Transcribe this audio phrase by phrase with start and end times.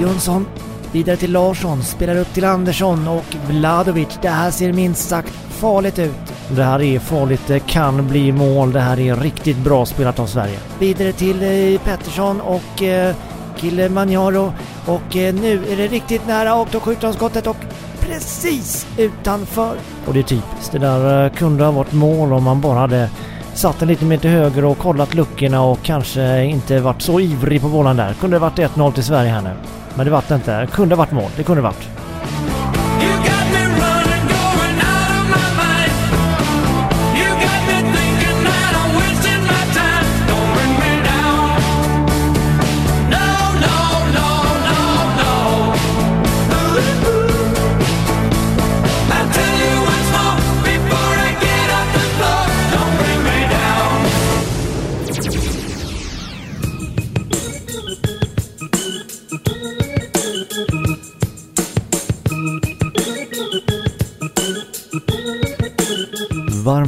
[0.00, 0.46] Jönsson
[0.92, 4.18] vidare till Larsson, spelar upp till Andersson och Vladovic.
[4.22, 6.32] Det här ser minst sagt farligt ut.
[6.50, 8.72] Det här är farligt, det kan bli mål.
[8.72, 10.58] Det här är riktigt bra spelat av Sverige.
[10.78, 13.14] Vidare till eh, Pettersson och eh,
[13.56, 14.52] Kille Manjaro
[14.86, 17.56] och eh, nu är det riktigt nära och då skjuter han skottet och
[18.00, 19.76] precis utanför.
[20.06, 20.72] Och det är typiskt.
[20.72, 23.10] Det där eh, kunde ha varit mål om man bara hade
[23.54, 27.60] satt den lite mer till höger och kollat luckorna och kanske inte varit så ivrig
[27.60, 28.14] på bollen där.
[28.14, 29.79] Kunde det varit 1-0 till Sverige här nu.
[29.94, 30.60] Men det vart det inte.
[30.60, 31.30] Det kunde varit mål.
[31.36, 31.99] Det kunde varit.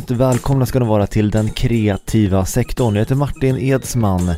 [0.03, 2.95] Varmt välkomna ska ni vara till den kreativa sektorn.
[2.95, 4.34] Jag heter Martin Edsman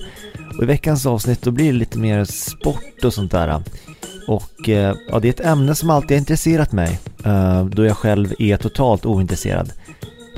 [0.56, 3.62] och i veckans avsnitt då blir det lite mer sport och sånt där.
[4.28, 7.96] Och eh, ja, det är ett ämne som alltid har intresserat mig eh, då jag
[7.96, 9.72] själv är totalt ointresserad.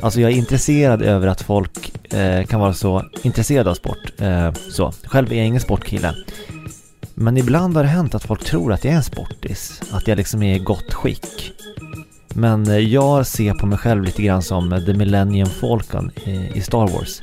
[0.02, 4.12] Alltså jag är intresserad över att folk eh, kan vara så intresserade av sport.
[4.18, 6.14] Eh, så, själv är jag ingen sportkille.
[7.14, 10.16] Men ibland har det hänt att folk tror att jag är en sportis, att jag
[10.16, 11.52] liksom är i gott skick.
[12.38, 16.56] Men eh, jag ser på mig själv lite grann som eh, The Millennium Falcon eh,
[16.56, 17.22] i, Star Wars.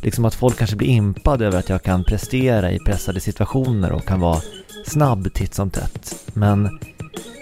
[0.00, 4.04] Liksom att folk kanske blir impade över att jag kan prestera i pressade situationer och
[4.04, 4.40] kan vara
[4.86, 6.30] snabb titt som tätt.
[6.32, 6.78] Men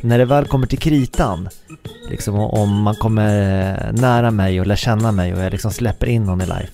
[0.00, 1.48] när det väl kommer till kritan,
[2.10, 6.24] liksom om man kommer nära mig och lär känna mig och jag liksom släpper in
[6.24, 6.72] någon i life,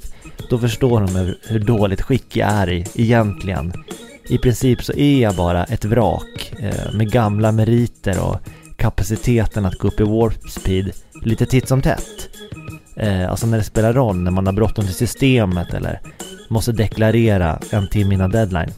[0.50, 3.72] då förstår de hur, dåligt skick jag är i egentligen.
[4.28, 6.52] I princip så är jag bara ett vrak
[6.92, 8.36] med gamla meriter och
[8.80, 10.92] kapaciteten att gå upp i warp speed
[11.22, 12.28] lite titt som tätt.
[12.96, 16.00] Eh, alltså när det spelar roll, när man har bråttom till systemet eller
[16.48, 18.70] måste deklarera en timme innan deadline.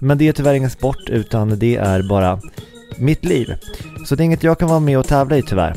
[0.00, 2.40] Men det är tyvärr ingen sport utan det är bara
[2.98, 3.54] mitt liv.
[4.06, 5.76] Så det är inget jag kan vara med och tävla i tyvärr.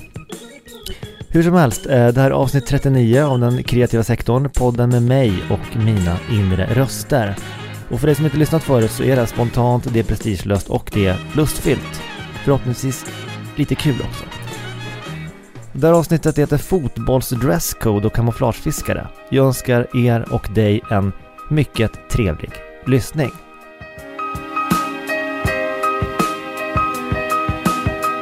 [1.30, 5.04] Hur som helst, eh, det här är avsnitt 39 av den kreativa sektorn, podden med
[5.04, 7.36] mig och mina inre röster.
[7.90, 10.70] Och för dig som inte lyssnat förut så är det här spontant, det är prestigelöst
[10.70, 12.02] och det är lustfyllt.
[12.44, 13.06] Förhoppningsvis
[13.56, 14.26] lite kul också.
[15.74, 19.08] Det här avsnittet heter Fotbollsdresscode och kamouflagefiskare.
[19.30, 21.12] Jag önskar er och dig en
[21.50, 22.52] mycket trevlig
[22.86, 23.32] lyssning.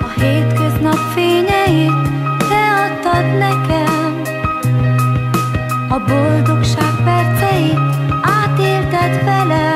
[0.02, 1.92] A hétköznap fényeit
[2.50, 4.24] te adtad nekem
[5.92, 7.80] A boldogság perceit
[8.22, 9.69] átélted velem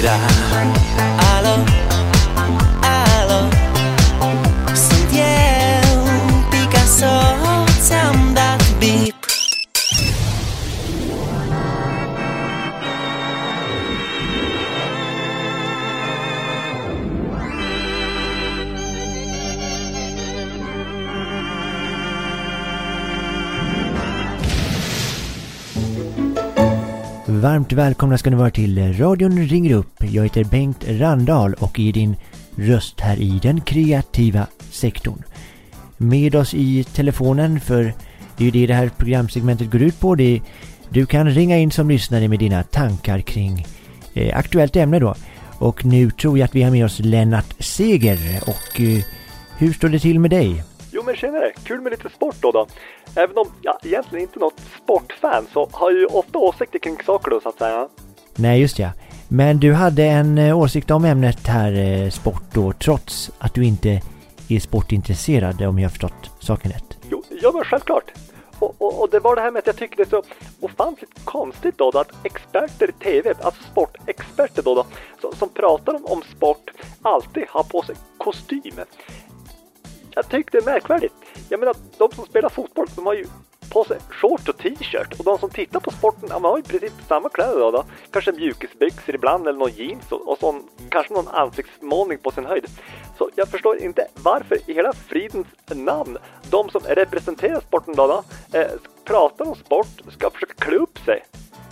[0.00, 0.18] rá,
[1.36, 1.73] állam
[27.64, 30.04] Varmt välkomna ska ni vara till radion ringer upp.
[30.10, 32.16] Jag heter Bengt Randahl och är din
[32.56, 35.22] röst här i den kreativa sektorn.
[35.96, 37.94] Med oss i telefonen, för
[38.36, 40.14] det är ju det det här programsegmentet går ut på.
[40.14, 40.42] Det är,
[40.88, 43.66] du kan ringa in som lyssnare med dina tankar kring
[44.14, 45.14] eh, aktuellt ämne då.
[45.58, 48.40] Och nu tror jag att vi har med oss Lennart Seger.
[48.46, 49.04] Och eh,
[49.58, 50.62] hur står det till med dig?
[51.04, 52.66] Men tjenare, kul med lite sport då då.
[53.16, 57.02] Även om jag egentligen inte är något sportfan så har jag ju ofta åsikter kring
[57.06, 57.88] saker då så att säga.
[58.34, 58.90] Nej, just ja.
[59.28, 63.64] Men du hade en eh, åsikt om ämnet här eh, sport då, trots att du
[63.64, 64.00] inte
[64.48, 66.98] är sportintresserad om jag har förstått saken rätt.
[67.10, 68.12] Jo, ja men självklart.
[68.58, 70.22] Och, och, och det var det här med att jag tycker det är så
[70.60, 74.86] ofantligt konstigt då, då att experter i TV, alltså sportexperter då, då
[75.20, 76.70] som, som pratar om, om sport
[77.02, 78.80] alltid har på sig kostym.
[80.14, 81.14] Jag tycker det är märkvärdigt.
[81.48, 83.26] Jag menar, de som spelar fotboll, de har ju
[83.72, 86.62] på sig shorts och t-shirt och de som tittar på sporten, ja, man har ju
[86.62, 87.84] precis samma kläder då, då.
[88.10, 92.66] Kanske mjukisbyxor ibland eller någon jeans och, och sån, kanske någon ansiktsmålning på sin höjd.
[93.18, 96.18] Så jag förstår inte varför i hela fridens namn
[96.50, 98.24] de som representerar sporten då, då
[98.58, 98.70] eh,
[99.04, 101.24] pratar om sport ska försöka klä upp sig.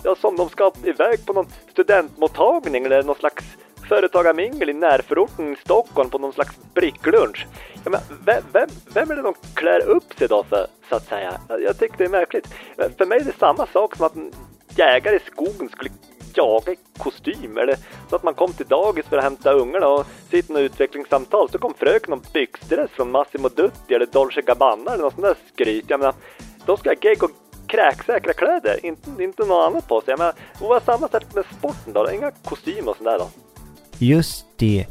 [0.05, 3.44] Ja, som de ska iväg på någon studentmottagning eller någon slags
[3.93, 7.47] företagarmingel i närförorten i Stockholm på någon slags bricklunch.
[7.85, 11.09] Ja, men vem, vem, vem är det de klär upp sig då för, så att
[11.09, 11.41] säga?
[11.49, 12.49] Jag, jag tycker det är märkligt.
[12.99, 14.33] För mig är det samma sak som att en
[14.77, 15.91] jägare i skogen skulle
[16.35, 17.77] jaga i kostym eller
[18.11, 21.50] så att man kom till dagis för att hämta ungarna och sitta i något utvecklingssamtal
[21.50, 25.37] så kom fröken om byxdress från Massimo Dutti eller Dolce Gabbana eller något sånt där
[25.55, 25.85] skryt.
[25.89, 26.15] Jag menar,
[26.67, 27.31] de ska ha gegg och
[27.67, 30.12] kräksäkra kläder, inte, inte något annat på sig.
[30.12, 33.29] Jag menar, det var samma sätt med sporten då, inga kostymer och sånt där då.
[34.02, 34.87] Just det.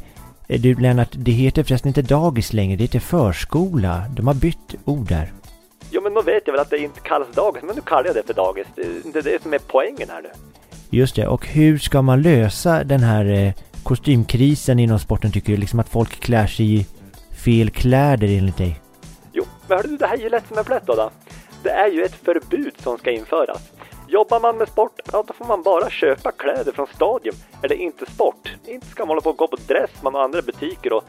[0.48, 4.04] Eh, Du Lennart, det heter förresten inte dagis längre, det heter förskola.
[4.16, 5.32] De har bytt ord där.
[5.90, 8.14] Jo men då vet jag väl att det inte kallas dagis, men nu kallar jag
[8.14, 8.66] det för dagis.
[9.12, 10.28] Det är det som är poängen här nu.
[10.90, 15.56] Just det, och hur ska man lösa den här eh, kostymkrisen inom sporten tycker du?
[15.58, 16.86] Liksom att folk klär sig i
[17.44, 18.80] fel kläder enligt dig?
[19.32, 21.10] Jo, men hörru du, det här är ju lätt som en plätt då, då.
[21.62, 23.71] Det är ju ett förbud som ska införas.
[24.12, 27.34] Jobbar man med sport, ja då får man bara köpa kläder från Stadium.
[27.62, 28.52] Är det inte sport?
[28.66, 31.04] Inte ska man hålla på och gå på Dressman och andra butiker och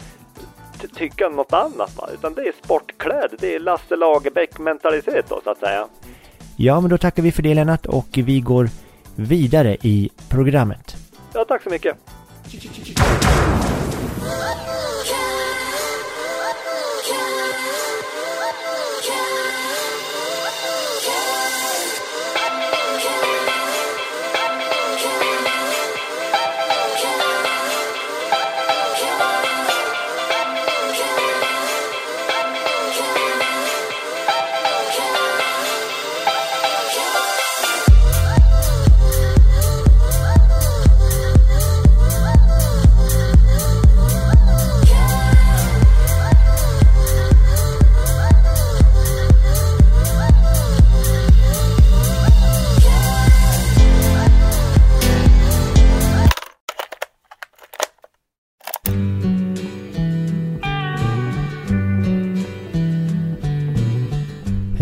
[0.82, 2.10] ty- tycka något annat va?
[2.14, 5.88] Utan det är sportkläder, det är Lasse Lagerbäck mentalitet då så att säga.
[6.58, 8.70] Ja, men då tackar vi för det Lennart och vi går
[9.16, 10.96] vidare i programmet.
[11.34, 11.98] Ja, tack så mycket.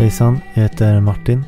[0.02, 1.44] Hejsan, jag heter Martin.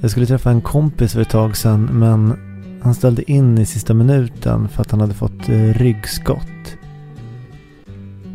[0.00, 2.34] Jag skulle träffa en kompis för ett tag sedan men
[2.82, 6.76] han ställde in i sista minuten för att han hade fått eh, ryggskott.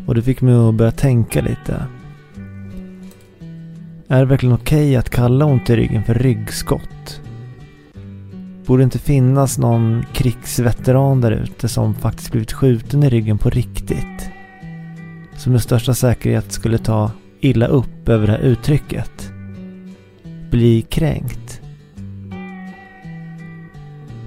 [0.06, 1.86] Och det fick mig att börja tänka lite.
[4.08, 7.20] Är det verkligen okej att kalla ont i ryggen för ryggskott?
[8.66, 13.50] Borde det inte finnas någon krigsveteran där ute som faktiskt blivit skjuten i ryggen på
[13.50, 14.30] riktigt?
[15.36, 17.10] Som med största säkerhet skulle ta
[17.40, 19.32] illa upp över det här uttrycket.
[20.50, 21.60] Bli kränkt.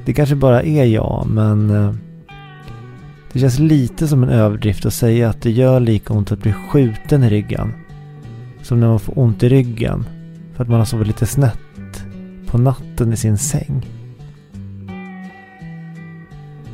[0.05, 1.93] Det kanske bara är jag, men eh,
[3.33, 6.53] det känns lite som en överdrift att säga att det gör lika ont att bli
[6.53, 7.73] skjuten i ryggen
[8.61, 10.05] som när man får ont i ryggen
[10.53, 12.03] för att man har sovit lite snett
[12.47, 13.85] på natten i sin säng.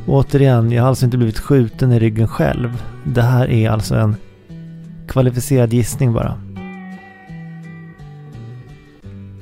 [0.07, 2.83] Återigen, jag har alltså inte blivit skjuten i ryggen själv.
[3.03, 4.15] Det här är alltså en
[5.15, 6.37] kvalificerad gissning bara.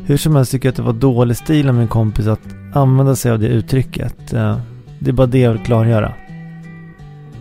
[0.05, 2.39] Hur som helst tycker jag att det var dålig stil av min kompis att
[2.73, 4.33] använda sig av det uttrycket.
[4.33, 4.57] Eh,
[4.99, 6.13] det är bara det jag vill klargöra.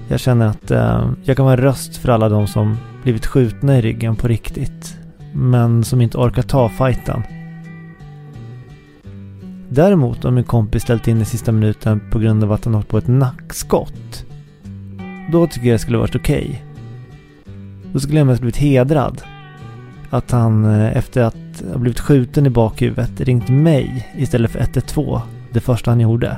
[0.08, 3.78] Jag känner att eh, jag kan vara en röst för alla de som blivit skjutna
[3.78, 4.96] i ryggen på riktigt.
[5.34, 7.22] Men som inte orkar ta fighten.
[9.68, 12.88] Däremot om min kompis ställt in i sista minuten på grund av att han åkt
[12.88, 14.26] på ett nackskott.
[15.32, 16.71] Då tycker jag det skulle varit okej.
[17.92, 19.22] Då skulle jag mest blivit hedrad.
[20.10, 25.20] Att han eh, efter att ha blivit skjuten i bakhuvudet ringt mig istället för 112
[25.52, 26.36] det första han gjorde.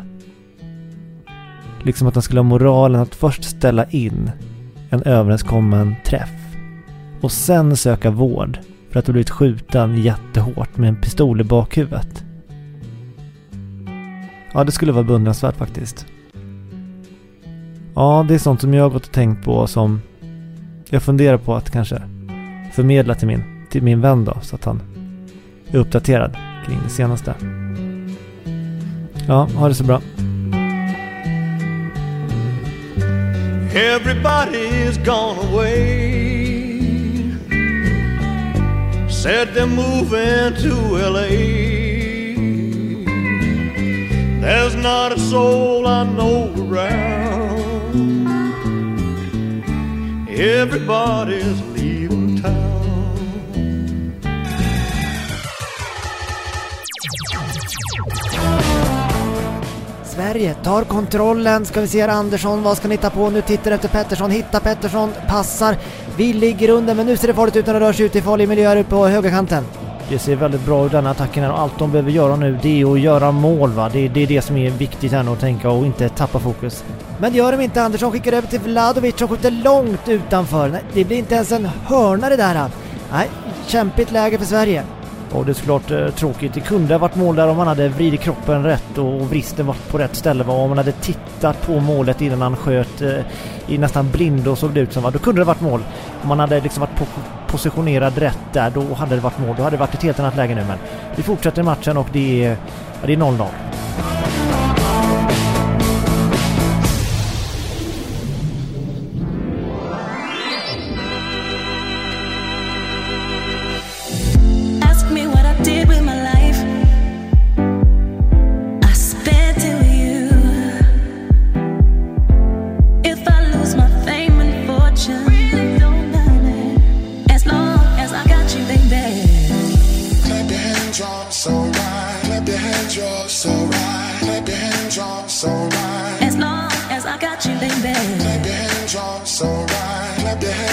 [1.83, 4.31] Liksom att han skulle ha moralen att först ställa in
[4.91, 6.31] en överenskommen träff
[7.21, 8.59] och sen söka vård
[8.91, 12.25] för att ha blivit skjuten jättehårt med en pistol i bakhuvudet.
[14.55, 16.07] Ja, det skulle vara beundransvärt faktiskt.
[17.95, 20.01] Ja, det är sånt som jag har gått och tänkt på som
[20.95, 22.03] jag funderar på att kanske
[22.73, 24.83] förmedla till min, till min vän då, så att han
[25.71, 26.37] är uppdaterad
[26.67, 27.35] kring det senaste.
[29.29, 30.01] Ja, ha det så bra.
[33.75, 36.81] Everybody's gone away.
[39.09, 40.75] Said they're moving to
[41.11, 41.29] LA.
[44.41, 47.24] There's not a soul I know around.
[50.37, 52.75] Everybody's leaving town.
[60.05, 61.67] Sverige tar kontrollen.
[61.67, 63.31] Ska vi se här Andersson, vad ska ni hitta på?
[63.31, 65.77] Nu tittar efter Pettersson, hittar Pettersson, passar.
[66.17, 68.23] Vi ligger under men nu ser det farligt ut när det rör sig ut i
[68.23, 69.65] farlig miljö här uppe på högerkanten.
[70.09, 72.81] Det ser väldigt bra ut den attacken här och allt de behöver göra nu det
[72.81, 73.89] är att göra mål va.
[73.93, 76.85] Det, det är det som är viktigt här nu att tänka och inte tappa fokus.
[77.19, 77.83] Men det gör de inte.
[77.83, 80.69] Andersson skickar över till Vladovic som skjuter långt utanför.
[80.69, 82.71] Nej, det blir inte ens en hörna det där.
[83.13, 83.29] Nej,
[83.67, 84.85] kämpigt läge för Sverige.
[85.35, 86.55] Och det är såklart eh, tråkigt.
[86.55, 89.67] Det kunde ha varit mål där om han hade vridit kroppen rätt och, och vristen
[89.67, 90.45] var på rätt ställe.
[90.45, 90.53] Va?
[90.53, 93.21] Om han hade tittat på målet innan han sköt eh,
[93.67, 95.03] i nästan blind och såg det ut som.
[95.03, 95.11] Va?
[95.11, 95.81] Då kunde det varit mål.
[96.23, 97.05] Om han hade liksom varit po
[97.47, 99.55] positionerad rätt där, då hade det varit mål.
[99.57, 100.65] Då hade det varit ett helt annat läge nu.
[100.69, 100.79] Men
[101.17, 102.57] vi fortsätter matchen och det är,
[103.03, 103.47] 0-0.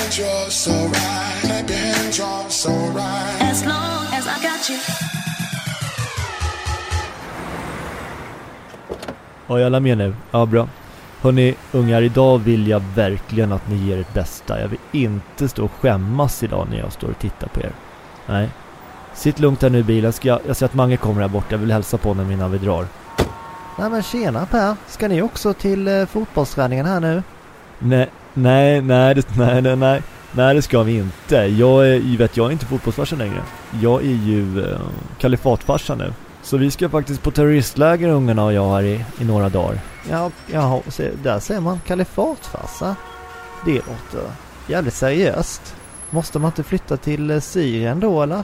[0.01, 1.41] Hands, you're so right.
[1.41, 3.51] Clap your hands, you're so right.
[3.51, 4.77] As long as I got you.
[9.47, 10.15] Ja, jag la med nu.
[10.31, 10.67] Ja, bra.
[11.21, 14.61] Hörni, ungar, idag vill jag verkligen att ni ger ert bästa.
[14.61, 17.71] Jag vill inte stå och skämmas idag när jag står och tittar på er.
[18.27, 18.49] Nej.
[19.13, 20.13] Sitt lugnt här nu i bilen.
[20.13, 21.47] Ska jag, jag ser att Mange kommer här borta.
[21.49, 22.85] Jag vill hälsa på honom innan vi drar.
[23.79, 27.23] Nej men tjena Per, ska ni också till eh, fotbollsträningen här nu?
[27.79, 30.01] Nej, nej, nej, det, nej, nej, nej.
[30.33, 31.35] Nej, det ska vi inte.
[31.35, 33.41] Jag är, vet, jag är inte fotbollsfarsa längre.
[33.81, 34.79] Jag är ju eh,
[35.19, 36.13] kalifatfarsa nu.
[36.43, 39.79] Så vi ska faktiskt på terroristläger ungarna och jag här i, i några dagar.
[40.51, 42.95] Ja, se, där ser man kalifatfarsa.
[43.65, 44.29] Det låter
[44.67, 45.75] jävligt seriöst.
[46.09, 48.43] Måste man inte flytta till eh, Syrien då eller?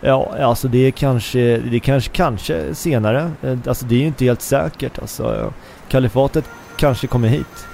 [0.00, 3.30] Ja, alltså det är kanske, det är kanske, kanske senare.
[3.42, 5.36] Eh, Alltså det är ju inte helt säkert alltså.
[5.36, 5.50] Ja.
[5.88, 6.44] Kalifatet
[6.76, 7.66] kanske kommer hit.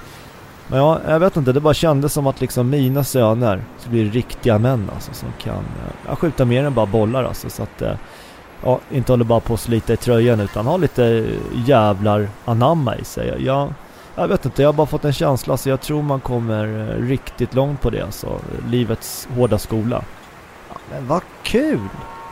[0.67, 4.11] Men ja, jag vet inte, det bara kändes som att liksom mina söner så blir
[4.11, 7.49] riktiga män alltså som kan eh, ja, skjuta mer än bara bollar alltså.
[7.49, 7.93] Så att, eh,
[8.63, 11.27] ja, inte håller bara på att slita i tröjan utan har lite
[11.65, 13.43] jävlar anamma i sig.
[13.45, 13.73] Jag,
[14.15, 17.07] jag vet inte, jag har bara fått en känsla så jag tror man kommer eh,
[17.07, 18.39] riktigt långt på det alltså.
[18.67, 20.03] Livets hårda skola.
[20.69, 21.89] Ja, men vad kul!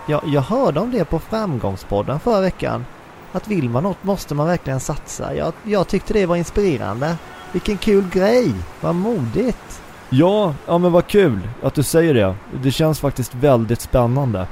[0.07, 2.85] Jag, jag hörde om det på Framgångspodden förra veckan.
[3.31, 5.35] Att vill man något måste man verkligen satsa.
[5.35, 7.17] Jag, jag tyckte det var inspirerande.
[7.53, 8.53] Vilken kul grej!
[8.81, 9.81] Vad modigt!
[10.09, 12.35] Ja, ja men vad kul att du säger det.
[12.63, 14.47] Det känns faktiskt väldigt spännande.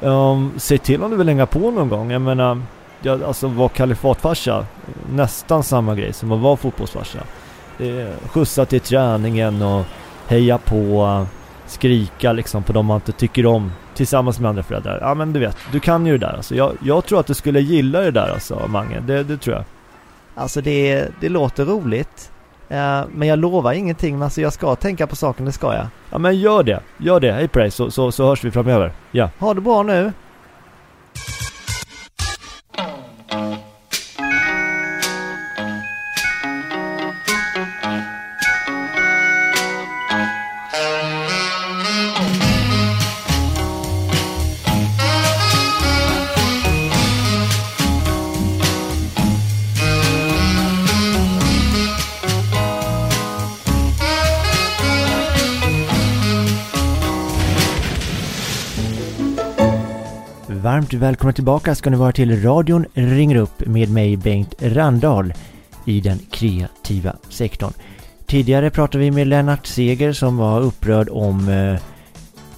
[0.00, 2.10] Um, säg till om du vill hänga på någon gång.
[2.10, 2.62] Jag menar,
[3.02, 4.66] jag, alltså vara kalifatfarsa,
[5.12, 7.18] nästan samma grej som att vara fotbollsfarsa.
[7.78, 9.84] Är skjutsa till träningen och
[10.26, 11.26] heja på,
[11.66, 14.98] skrika liksom på de man inte tycker om tillsammans med andra föräldrar.
[15.00, 16.54] Ja men du vet, du kan ju det där alltså.
[16.54, 19.00] Jag, jag tror att du skulle gilla det där alltså, Mange.
[19.00, 19.64] Det, det tror jag.
[20.34, 22.30] Alltså det, det låter roligt.
[22.68, 25.86] Eh, men jag lovar ingenting, men alltså jag ska tänka på saken, det ska jag.
[26.10, 27.32] Ja men gör det, gör det.
[27.32, 28.92] Hej på dig så, så, så hörs vi framöver.
[29.10, 29.30] Ja.
[29.38, 30.12] Ha det bra nu!
[60.88, 65.34] Varmt välkomna tillbaka ska ni vara till radion ringer upp med mig Bengt Randahl
[65.84, 67.72] i den kreativa sektorn.
[68.26, 71.80] Tidigare pratade vi med Lennart Seger som var upprörd om eh,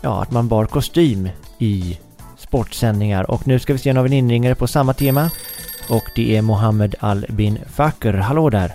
[0.02, 1.98] ja, att man bar kostym i
[2.38, 5.30] sportsändningar och nu ska vi se en av en inringare på samma tema
[5.88, 8.12] och det är Mohammed Al-Bin Fakr.
[8.12, 8.72] Hallå där!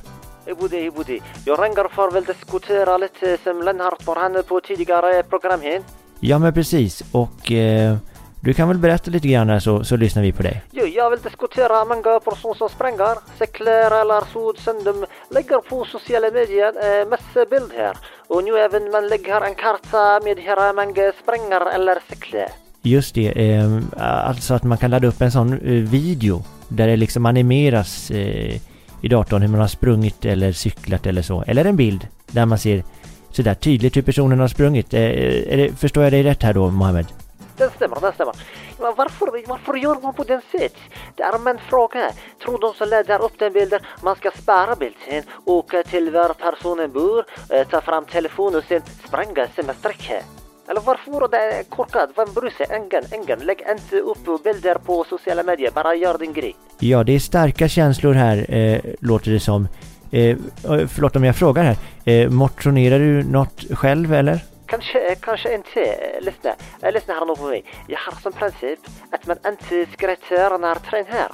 [0.48, 1.20] Ibudi, Ibudi.
[1.46, 5.82] Jag ringer för att diskutera lite som Lennart var på tidigare program här.
[6.20, 7.98] Ja men precis och eh,
[8.46, 10.64] du kan väl berätta lite grann så, så lyssnar vi på dig.
[10.72, 15.86] Jo, jag vill diskutera många personer som springer, cyklar eller så som de lägger på
[15.86, 17.98] sociala medier eh, massa bild här.
[18.28, 22.50] Och nu även man lägger en karta med hur många springer eller cyklar.
[22.82, 26.96] Just det, eh, alltså att man kan ladda upp en sån eh, video där det
[26.96, 28.56] liksom animeras eh,
[29.02, 31.44] i datorn hur man har sprungit eller cyklat eller så.
[31.48, 32.84] Eller en bild där man ser
[33.32, 34.94] sådär tydligt hur personen har sprungit.
[34.94, 37.06] Eh, det, förstår jag dig rätt här då, Mohammed?
[37.58, 38.36] Den stämmer, den stämmer.
[38.80, 40.76] Men varför, varför gör man på den sätt?
[41.16, 42.12] Det är en fråga.
[42.44, 46.92] Tror de som laddar upp den bilden, man ska spara bilden, åka till var personen
[46.92, 49.74] bor, eh, ta fram telefonen och sen spränga samma.
[50.70, 52.10] Eller varför det korkat?
[52.16, 52.68] Vem bryr sig?
[52.70, 53.40] Ingen, ingen.
[53.40, 55.72] Lägg inte upp bilder på sociala medier.
[55.72, 56.56] Bara gör din grej.
[56.80, 59.68] Ja, det är starka känslor här, eh, låter det som.
[60.12, 60.38] Eh, eh
[60.88, 61.78] förlåt om jag frågar här.
[62.06, 64.55] Eh, motionerar du något själv eller?
[64.66, 65.98] Kanske, kanske inte.
[66.22, 67.64] Lyssna, lyssna här nu på mig.
[67.88, 68.80] Jag har som princip
[69.12, 71.32] att man inte skrattar när tränar.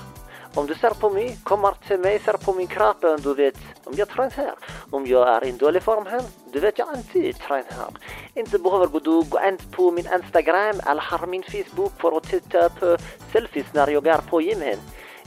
[0.54, 3.94] Om du ser på mig, kommer till mig, ser på min kropp, du vet om
[3.98, 4.56] jag tränar.
[4.90, 6.22] Om jag är i dålig form här,
[6.54, 7.92] du vet jag inte tränar.
[8.34, 12.70] Inte behöver du gå in på min Instagram eller har min Facebook för att titta
[12.70, 12.98] på
[13.32, 14.80] selfies när jag är på gymmet.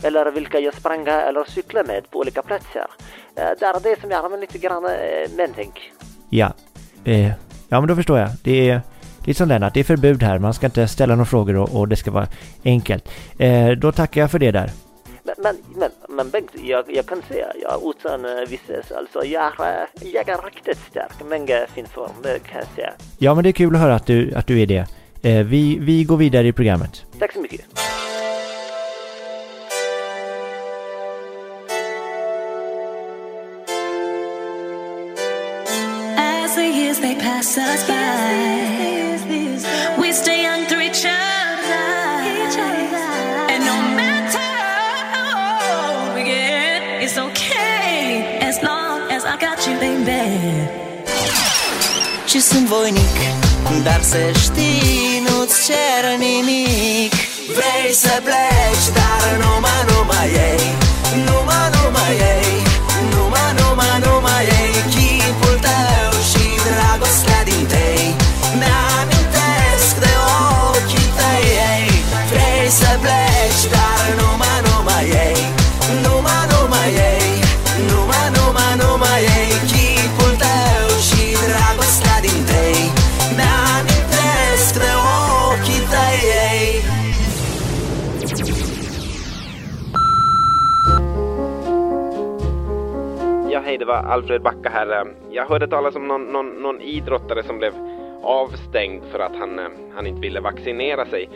[0.02, 2.86] Eller vilka jag sprang eller cyklar med på olika platser.
[3.36, 5.92] Eh, det är det som jag har lite grann eh, men tänk.
[6.30, 6.52] Ja.
[7.04, 7.30] Eh,
[7.74, 8.30] ja, men då förstår jag.
[8.42, 8.80] Det är
[9.24, 10.38] lite som Lennart, det är förbud här.
[10.38, 12.26] Man ska inte ställa några frågor och, och det ska vara
[12.64, 13.08] enkelt.
[13.38, 14.70] Eh, då tackar jag för det där.
[15.22, 19.60] Men, men, men, men Bengt, jag, jag kan säga, jag utan uh, visses, alltså jag,
[19.60, 22.92] är, eh, jag är riktigt stark, men fin form, det kan jag säga.
[23.18, 24.86] Ja, men det är kul att höra att du, att du är det.
[25.22, 27.04] Eh, vi, vi går vidare i programmet.
[27.18, 27.60] Tack så mycket.
[36.94, 39.20] Years they pass us by,
[40.00, 41.84] we stay young through each other.
[43.52, 44.50] And no matter
[45.14, 48.38] how old we get, it's okay.
[48.40, 50.70] As long as I got you, baby.
[52.26, 53.16] Și sunt voinic
[53.82, 57.12] Dar să știi, nu-ți cer nimic.
[57.56, 60.74] Vrei să pleci, dar numai, numai ei
[61.26, 62.43] Numai, numai ei
[93.74, 95.00] hej, det var Alfred Backa här.
[95.00, 97.72] Ehm, jag hörde talas om någon, någon, någon idrottare som blev
[98.22, 101.28] avstängd för att han, ehm, han inte ville vaccinera sig.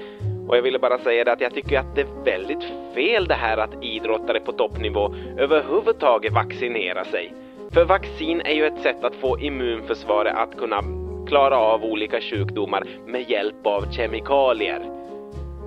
[0.49, 3.35] Och jag ville bara säga det att jag tycker att det är väldigt fel det
[3.35, 7.33] här att idrottare på toppnivå överhuvudtaget vaccinerar sig.
[7.71, 10.83] För vaccin är ju ett sätt att få immunförsvaret att kunna
[11.29, 14.81] klara av olika sjukdomar med hjälp av kemikalier.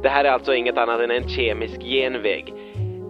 [0.04, 2.54] Det här är alltså inget annat än en kemisk genväg.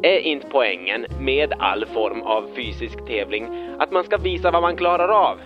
[0.04, 3.48] Är inte poängen med all form av fysisk tävling
[3.80, 5.38] att man ska visa vad man klarar av?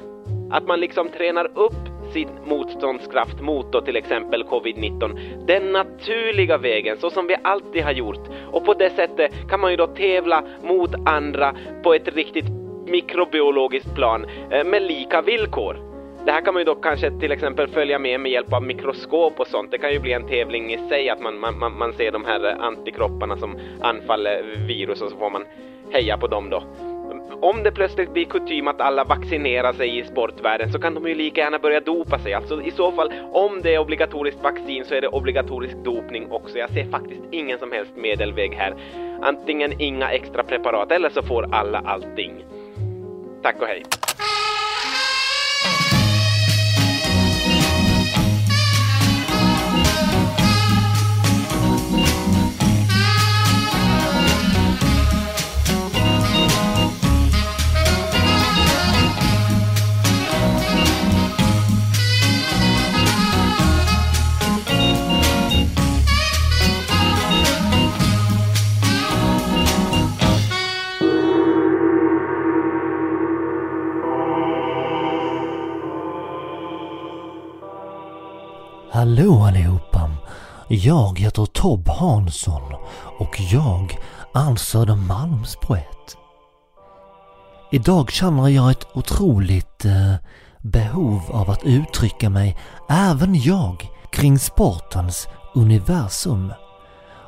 [0.52, 6.98] Att man liksom tränar upp sin motståndskraft mot då till exempel covid-19 den naturliga vägen
[6.98, 10.44] så som vi alltid har gjort och på det sättet kan man ju då tävla
[10.64, 12.46] mot andra på ett riktigt
[12.88, 15.95] mikrobiologiskt plan eh, med lika villkor.
[16.26, 19.40] Det här kan man ju då kanske till exempel följa med med hjälp av mikroskop
[19.40, 19.72] och sånt.
[19.72, 22.62] Det kan ju bli en tävling i sig att man, man, man, ser de här
[22.62, 25.44] antikropparna som anfaller virus och så får man
[25.92, 26.64] heja på dem då.
[27.42, 31.16] Om det plötsligt blir kutym att alla vaccinerar sig i sportvärlden så kan de ju
[31.16, 32.34] lika gärna börja dopa sig.
[32.34, 36.58] Alltså i så fall, om det är obligatoriskt vaccin så är det obligatorisk dopning också.
[36.58, 38.74] Jag ser faktiskt ingen som helst medelväg här.
[39.22, 42.46] Antingen inga extra preparat eller så får alla allting.
[43.42, 43.84] Tack och hej.
[79.16, 80.12] Hallå allihopa!
[80.68, 82.74] Jag heter Tob Hansson
[83.20, 83.98] och jag
[84.34, 86.18] är Södermalms poet.
[87.72, 90.16] Idag känner jag ett otroligt eh,
[90.62, 92.58] behov av att uttrycka mig,
[92.90, 96.54] även jag, kring sportens universum.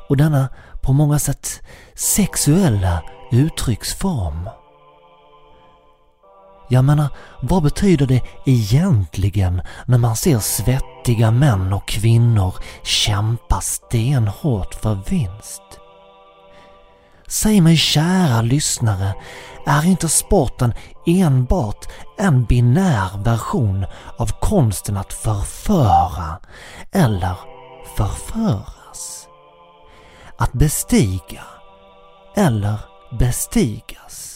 [0.09, 0.49] Och denna
[0.81, 1.61] på många sätt
[1.95, 4.49] sexuella uttrycksform.
[6.69, 7.07] Jag menar,
[7.41, 15.61] vad betyder det egentligen när man ser svettiga män och kvinnor kämpa stenhårt för vinst?
[17.27, 19.13] Säg mig kära lyssnare,
[19.65, 20.73] är inte sporten
[21.05, 21.85] enbart
[22.17, 23.85] en binär version
[24.17, 26.39] av konsten att förföra
[26.91, 27.35] eller
[27.95, 29.27] förföras?
[30.37, 31.43] Att bestiga
[32.35, 32.79] eller
[33.19, 34.26] bestigas?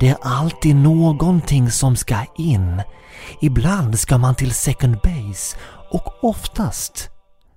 [0.00, 2.82] Det är alltid någonting som ska in
[3.40, 5.56] Ibland ska man till second base
[5.90, 7.10] och oftast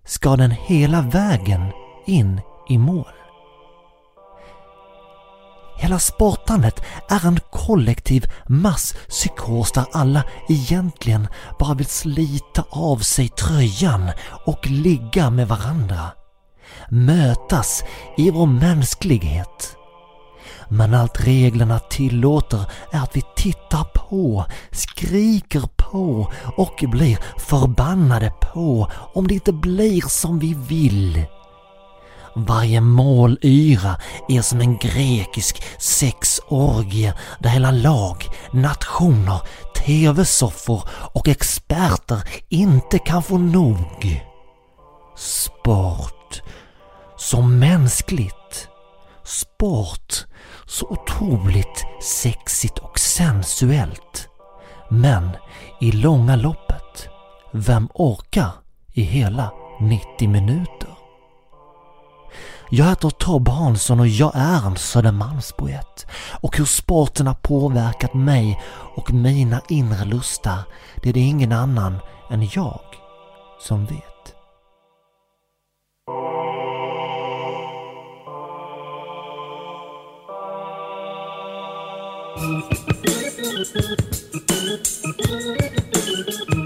[0.06, 1.72] ska den hela vägen
[2.06, 3.14] in i mål.
[5.78, 11.28] Hela sportandet är en kollektiv masspsykos där alla egentligen
[11.60, 14.12] bara vill slita av sig tröjan
[14.46, 16.12] och ligga med varandra.
[16.90, 17.84] Mötas
[18.18, 19.78] i vår mänsklighet.
[20.70, 28.92] Men allt reglerna tillåter är att vi tittar på, skriker på och blir förbannade på
[29.14, 31.26] om det inte blir som vi vill.
[32.36, 33.96] Varje målyra
[34.30, 39.42] är som en grekisk sexorgie där hela lag, nationer,
[39.76, 44.22] tv-soffor och experter inte kan få nog.
[45.18, 46.42] Sport.
[47.18, 48.68] Så mänskligt.
[49.24, 50.26] Sport.
[50.74, 54.30] Så otroligt sexigt och sensuellt.
[54.90, 55.30] Men
[55.82, 57.08] i långa loppet,
[57.52, 58.52] vem orkar
[58.94, 60.90] i hela 90 minuter?
[62.70, 66.08] Jag heter Tobbe Hansson och jag är en Södermalmspoet.
[66.42, 68.62] Och hur sporten har påverkat mig
[68.96, 70.60] och mina inre lustar,
[71.04, 71.98] det är det ingen annan
[72.30, 72.82] än jag
[73.60, 74.13] som vet.
[82.36, 83.12] Uppe
[86.58, 86.63] i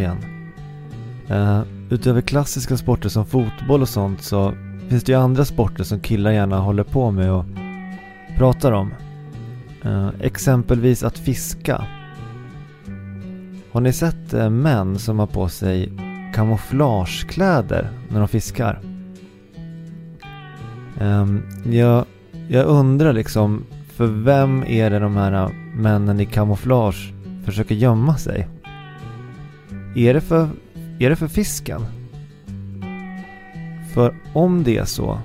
[0.00, 0.32] jag igen.
[1.30, 4.52] Uh, utöver klassiska sporter som fotboll och sånt så
[4.88, 7.44] finns det ju andra sporter som killar gärna håller på med och
[8.38, 8.94] pratar om.
[9.84, 11.86] Uh, exempelvis att fiska.
[13.72, 15.92] Har ni sett uh, män som har på sig
[16.34, 18.80] kamouflagekläder när de fiskar?
[21.00, 22.04] Um, jag,
[22.48, 27.12] jag undrar liksom, för vem är det de här männen i kamouflage
[27.44, 28.48] försöker gömma sig?
[29.94, 30.48] Är det för,
[30.98, 31.80] är det för fisken?
[33.94, 35.18] För om det är så,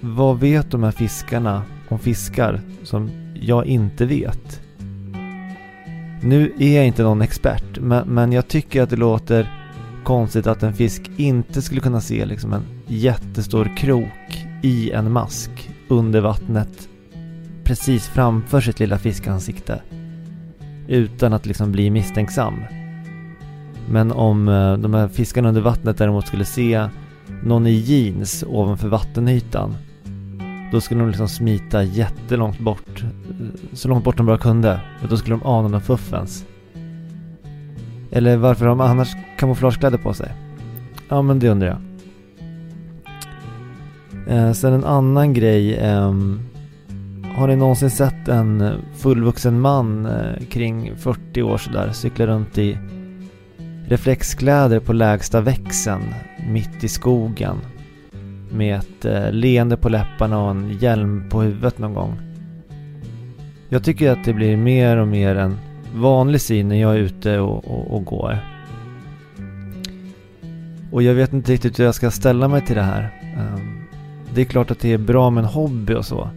[0.00, 4.60] vad vet de här fiskarna om fiskar som jag inte vet?
[6.22, 9.50] Nu är jag inte någon expert, men, men jag tycker att det låter
[10.04, 15.70] konstigt att en fisk inte skulle kunna se liksom en jättestor krok i en mask
[15.88, 16.88] under vattnet
[17.64, 19.82] precis framför sitt lilla fiskansikte
[20.88, 22.54] utan att liksom bli misstänksam.
[23.90, 26.88] Men om eh, de här fiskarna under vattnet däremot skulle se
[27.42, 29.74] någon i jeans ovanför vattenytan
[30.72, 34.80] då skulle de liksom smita jättelångt bort, eh, så långt bort de bara kunde.
[35.00, 36.46] För då skulle de ana någon fuffens.
[38.10, 40.32] Eller varför har de annars kamouflagekläder på sig?
[41.08, 41.78] Ja men det undrar jag.
[44.28, 45.74] Eh, sen en annan grej.
[45.74, 46.14] Eh,
[47.36, 52.78] har ni någonsin sett en fullvuxen man eh, kring 40 år sådär cykla runt i
[53.92, 56.14] reflexkläder på lägsta växeln
[56.48, 57.56] mitt i skogen
[58.50, 62.20] med ett eh, leende på läpparna och en hjälm på huvudet någon gång.
[63.68, 65.58] Jag tycker att det blir mer och mer en
[65.94, 68.38] vanlig syn när jag är ute och, och, och går.
[70.92, 73.10] Och jag vet inte riktigt hur jag ska ställa mig till det här.
[73.22, 73.84] Ehm,
[74.34, 76.30] det är klart att det är bra med en hobby och så.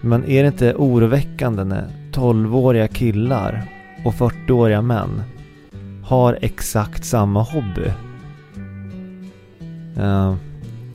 [0.00, 3.62] Men är det inte oroväckande när 12-åriga killar
[4.04, 5.22] och 40-åriga män
[6.06, 7.92] har exakt samma hobby?
[9.98, 10.34] Uh,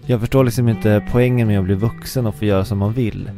[0.05, 3.31] jag förstår liksom inte poängen med att bli vuxen och få göra som man vill.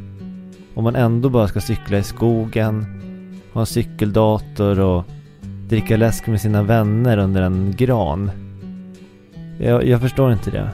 [0.74, 2.86] Om man ändå bara ska cykla i skogen,
[3.52, 5.04] ha en cykeldator och
[5.68, 8.30] dricka läsk med sina vänner under en gran.
[9.58, 10.70] Jag, jag förstår inte det.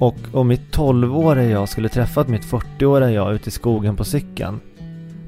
[0.00, 4.60] Och om mitt 12-åriga jag skulle träffat mitt 40-åriga jag ute i skogen på cykeln.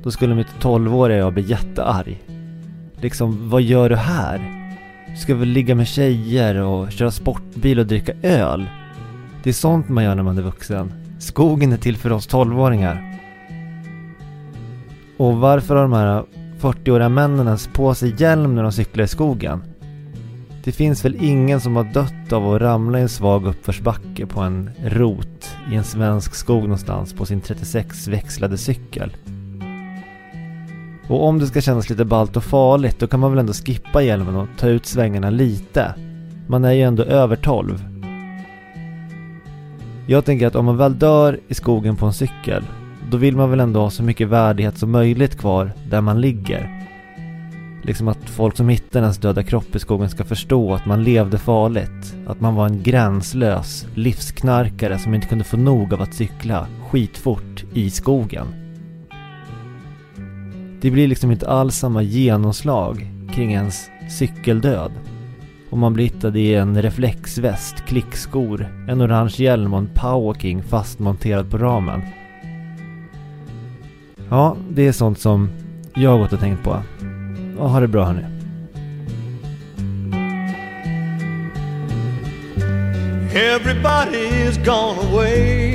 [0.03, 2.38] Då skulle mitt 12-åriga jag bli jättearg.
[3.01, 4.55] Liksom, vad gör du här?
[5.11, 8.67] Du ska väl ligga med tjejer och köra sportbil och dricka öl?
[9.43, 10.93] Det är sånt man gör när man är vuxen.
[11.19, 13.19] Skogen är till för oss 12-åringar.
[15.17, 16.25] Och varför har de här
[16.61, 19.63] 40-åriga männen ens på sig hjälm när de cyklar i skogen?
[20.65, 24.41] Det finns väl ingen som har dött av att ramla i en svag uppförsbacke på
[24.41, 29.17] en rot i en svensk skog någonstans på sin 36 växlade cykel.
[31.09, 34.03] Och om det ska kännas lite ballt och farligt då kan man väl ändå skippa
[34.03, 35.95] hjälmen och ta ut svängarna lite.
[36.47, 37.85] Man är ju ändå över 12.
[40.07, 42.65] Jag tänker att om man väl dör i skogen på en cykel
[43.11, 46.87] då vill man väl ändå ha så mycket värdighet som möjligt kvar där man ligger.
[47.83, 51.39] Liksom att folk som hittar ens döda kropp i skogen ska förstå att man levde
[51.39, 52.17] farligt.
[52.27, 57.65] Att man var en gränslös livsknarkare som inte kunde få nog av att cykla skitfort
[57.73, 58.68] i skogen.
[60.81, 64.93] Det blir liksom inte alls samma genomslag kring ens cykeldöd.
[65.71, 71.51] Om man blir hittad i en reflexväst, klickskor, en orange hjälm och en powerking fastmonterad
[71.51, 72.03] på ramen.
[74.31, 75.51] Ja, det är sånt som
[75.95, 76.83] jag har gått och tänkt på.
[77.59, 78.25] Och ha det bra hörni.
[83.35, 85.68] Everybody's gone away.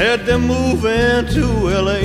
[0.00, 1.44] Said they're moving to
[1.78, 2.00] LA.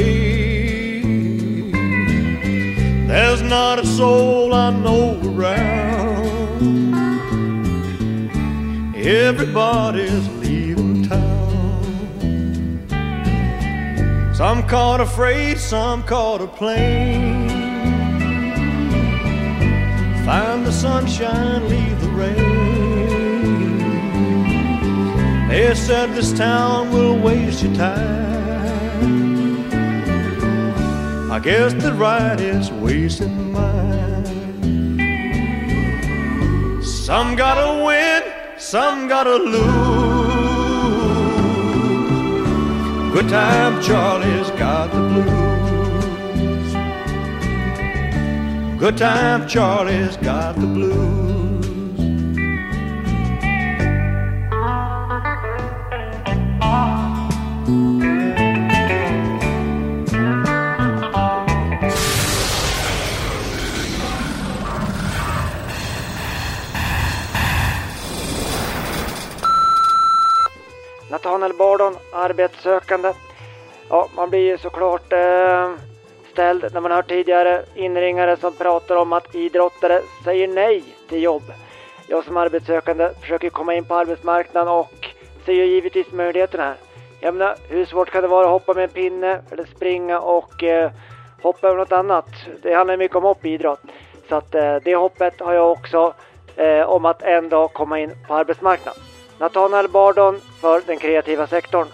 [3.08, 6.58] There's not a soul I know around.
[8.97, 12.84] Everybody's leaving town.
[14.36, 17.47] Some caught a freight, some caught a plane.
[20.25, 22.85] Find the sunshine, leave the rain.
[25.56, 28.91] They said this town will waste your time.
[31.32, 34.26] I guess the right is wasting mine.
[36.84, 38.24] Some gotta win,
[38.58, 39.63] some gotta lose.
[43.13, 46.74] Good time, Charlie's got the blues.
[48.78, 51.35] Good time, Charlie's got the blues.
[71.36, 73.13] Daniel Bardon, arbetssökande.
[73.89, 75.71] Ja, man blir ju såklart eh,
[76.32, 81.43] ställd när man hört tidigare inringare som pratar om att idrottare säger nej till jobb.
[82.08, 85.10] Jag som arbetssökande försöker komma in på arbetsmarknaden och
[85.45, 86.76] ser ju givetvis möjligheterna här.
[87.19, 90.63] Jag menar, hur svårt kan det vara att hoppa med en pinne eller springa och
[90.63, 90.91] eh,
[91.41, 92.30] hoppa över något annat?
[92.62, 93.82] Det handlar mycket om hoppidrott.
[94.30, 96.13] Så att eh, det hoppet har jag också
[96.56, 99.14] eh, om att en dag komma in på arbetsmarknaden.
[99.39, 101.88] Nathanael Bardon för den kreativa sektorn.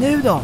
[0.00, 0.40] Nu då?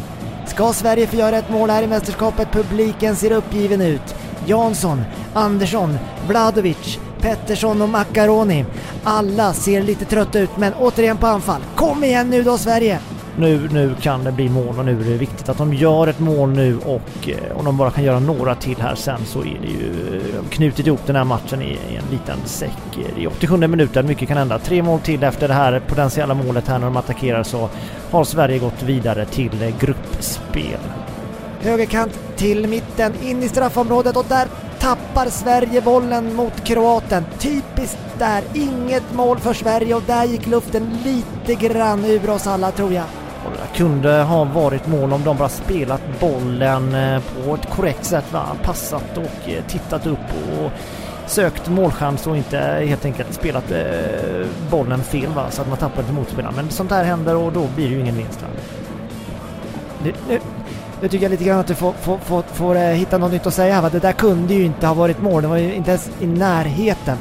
[0.47, 2.51] Ska Sverige få göra ett mål här i mästerskapet?
[2.51, 4.15] Publiken ser uppgiven ut.
[4.45, 5.01] Jansson,
[5.33, 8.65] Andersson, Vladovic, Pettersson och Macaroni.
[9.03, 11.61] Alla ser lite trötta ut men återigen på anfall.
[11.75, 12.99] Kom igen nu då Sverige!
[13.37, 16.19] Nu, nu kan det bli mål och nu är det viktigt att de gör ett
[16.19, 19.59] mål nu och eh, om de bara kan göra några till här sen så är
[19.61, 22.97] det ju eh, knutit ihop den här matchen i, en liten säck.
[23.17, 24.59] I 87 minuten, mycket kan hända.
[24.59, 27.69] Tre mål till efter det här potentiella målet här när de attackerar så
[28.11, 30.79] har Sverige gått vidare till eh, gruppspel.
[31.61, 34.47] Högerkant till mitten, in i straffområdet och där
[34.79, 37.25] tappar Sverige bollen mot Kroaten.
[37.39, 42.71] Typiskt där, inget mål för Sverige och där gick luften lite grann ur oss alla
[42.71, 43.05] tror jag.
[43.45, 47.69] Och det där kunde ha varit mål om de bara spelat bollen eh, på ett
[47.69, 48.45] korrekt sätt, va?
[48.63, 50.71] passat och eh, tittat upp och
[51.25, 55.45] sökt målchans och inte helt enkelt spelat eh, bollen fel va?
[55.49, 56.55] så att man tappar till motspelaren.
[56.55, 58.41] Men sånt här händer och då blir det ju ingen vinst.
[58.41, 58.47] va?
[61.01, 63.45] Nu, tycker jag lite grann att du får, får, får, får eh, hitta något nytt
[63.47, 63.89] att säga här va?
[63.89, 67.17] Det där kunde ju inte ha varit mål, det var ju inte ens i närheten.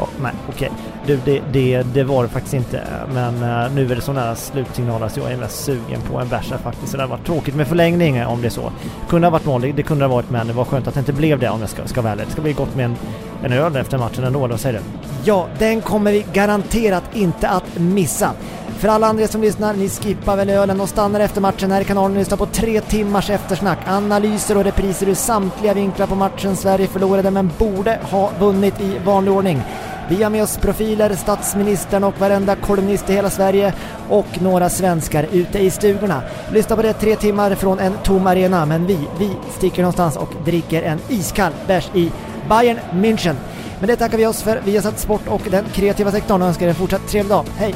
[0.00, 0.70] Oh, nej, okej.
[1.06, 2.82] Du, det, det, det var det faktiskt inte.
[3.14, 6.28] Men uh, nu är det så nära slutsignaler så jag är mest sugen på en
[6.28, 6.90] bärs faktiskt.
[6.90, 8.72] Så det hade varit tråkigt med förlängning eh, om det är så.
[9.08, 11.00] Kunde ha varit mål, det, det kunde ha varit men det var skönt att det
[11.00, 12.26] inte blev det om jag ska, ska vara ärlig.
[12.26, 12.96] Det ska bli gott med en,
[13.44, 14.84] en öl efter matchen ändå, eller vad säger du?
[15.24, 18.30] Ja, den kommer vi garanterat inte att missa.
[18.78, 21.84] För alla andra som lyssnar, ni skippar väl ölen och stannar efter matchen här i
[21.84, 26.56] kanalen och lyssnar på tre timmars eftersnack, analyser och repriser ur samtliga vinklar på matchen
[26.56, 29.62] Sverige förlorade men borde ha vunnit i vanlig ordning.
[30.08, 33.72] Vi har med oss profiler, statsministern och varenda kolumnist i hela Sverige
[34.08, 36.22] och några svenskar ute i stugorna.
[36.52, 40.34] Lyssna på det tre timmar från en tom arena men vi, vi sticker någonstans och
[40.44, 42.10] dricker en iskall bärs i
[42.48, 43.34] Bayern München.
[43.78, 44.60] Men det tackar vi oss för.
[44.64, 47.44] Vi har satt sport och den kreativa sektorn och önskar er en fortsatt trevlig dag.
[47.56, 47.74] Hej!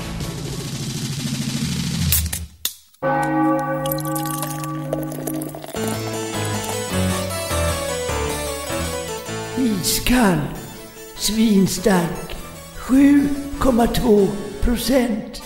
[9.59, 10.41] Iskall,
[11.17, 12.37] svinstark,
[12.77, 14.29] 7,2
[14.61, 15.43] procent.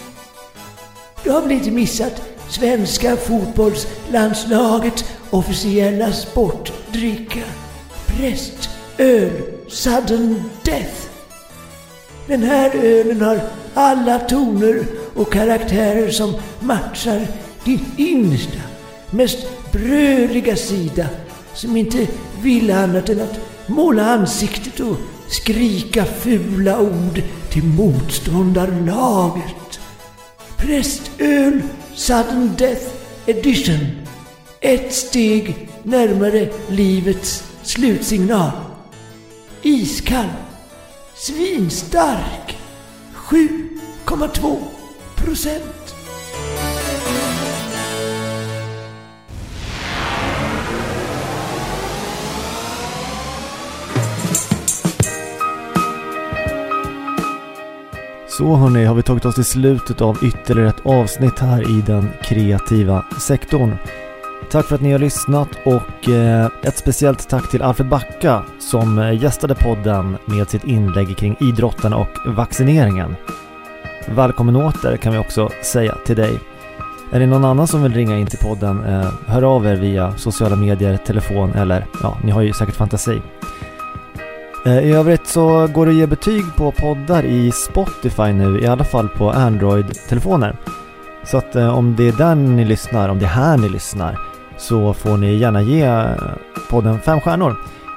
[1.24, 7.44] Du har väl inte missat svenska fotbollslandslagets officiella sportdricka?
[8.06, 9.30] Prästöl
[9.68, 11.06] sudden death.
[12.26, 13.40] Den här ölen har
[13.74, 17.26] alla toner och karaktärer som matchar
[17.64, 18.60] din innersta,
[19.10, 21.06] mest bröliga sida
[21.54, 22.06] som inte
[22.42, 24.96] vill annat än att måla ansiktet och
[25.28, 29.80] skrika fula ord till motståndarlaget.
[30.56, 31.62] Prästöl
[31.94, 32.86] Sudden Death
[33.26, 33.86] Edition.
[34.60, 38.50] Ett steg närmare livets slutsignal.
[39.62, 40.28] Iskall.
[41.14, 42.58] Svinstark.
[43.14, 44.56] 7,2
[45.24, 45.94] procent.
[58.28, 62.08] Så hörni, har vi tagit oss till slutet av ytterligare ett avsnitt här i den
[62.22, 63.76] kreativa sektorn.
[64.50, 68.98] Tack för att ni har lyssnat och eh, ett speciellt tack till Alfred Backa som
[68.98, 73.16] eh, gästade podden med sitt inlägg kring idrotten och vaccineringen.
[74.06, 76.40] Välkommen åter kan vi också säga till dig.
[77.12, 80.16] Är det någon annan som vill ringa in till podden, eh, hör av er via
[80.16, 83.22] sociala medier, telefon eller ja, ni har ju säkert fantasi.
[84.66, 88.66] Eh, I övrigt så går det att ge betyg på poddar i Spotify nu, i
[88.66, 90.56] alla fall på Android-telefoner.
[91.24, 94.18] Så att eh, om det är där ni lyssnar, om det är här ni lyssnar,
[94.58, 96.10] så får ni gärna ge eh,
[96.70, 97.56] podden fem stjärnor.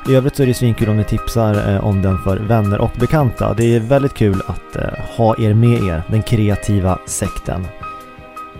[0.09, 2.91] I övrigt så är det svinkul om ni tipsar eh, om den för vänner och
[2.99, 3.53] bekanta.
[3.53, 7.67] Det är väldigt kul att eh, ha er med er, den kreativa sekten.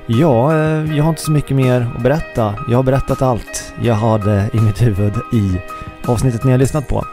[0.07, 2.55] Ja, eh, jag har inte så mycket mer att berätta.
[2.69, 5.61] Jag har berättat allt jag hade i mitt huvud i
[6.05, 7.05] avsnittet ni har lyssnat på.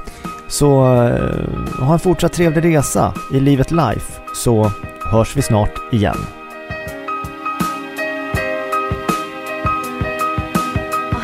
[0.49, 0.85] Så
[1.79, 4.71] ha en fortsatt trevlig resa i livet life så
[5.05, 6.17] hörs vi snart igen.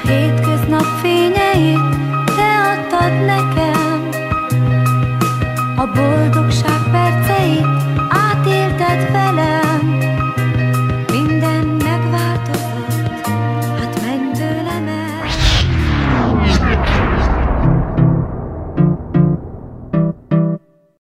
[0.04, 0.37] Vad
[5.94, 6.77] boldogság.